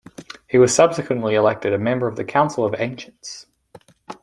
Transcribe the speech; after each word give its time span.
He 0.49 0.57
was 0.57 0.73
subsequently 0.73 1.35
elected 1.35 1.73
a 1.73 1.77
member 1.77 2.07
of 2.07 2.15
the 2.15 2.23
Council 2.25 2.65
of 2.65 2.73
Ancients. 2.79 3.45